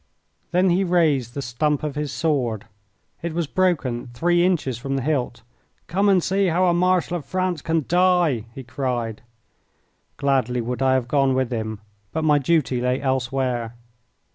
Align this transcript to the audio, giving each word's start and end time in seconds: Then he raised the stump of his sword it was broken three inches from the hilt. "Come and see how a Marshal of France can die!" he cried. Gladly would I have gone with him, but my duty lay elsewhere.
Then 0.49 0.71
he 0.71 0.83
raised 0.83 1.35
the 1.35 1.43
stump 1.43 1.83
of 1.83 1.93
his 1.93 2.11
sword 2.11 2.65
it 3.21 3.35
was 3.35 3.45
broken 3.45 4.07
three 4.15 4.43
inches 4.43 4.79
from 4.79 4.95
the 4.95 5.03
hilt. 5.03 5.43
"Come 5.85 6.09
and 6.09 6.23
see 6.23 6.47
how 6.47 6.65
a 6.65 6.73
Marshal 6.73 7.17
of 7.17 7.23
France 7.25 7.61
can 7.61 7.85
die!" 7.87 8.45
he 8.55 8.63
cried. 8.63 9.21
Gladly 10.17 10.59
would 10.59 10.81
I 10.81 10.95
have 10.95 11.07
gone 11.07 11.35
with 11.35 11.51
him, 11.51 11.81
but 12.11 12.23
my 12.23 12.39
duty 12.39 12.81
lay 12.81 12.99
elsewhere. 12.99 13.75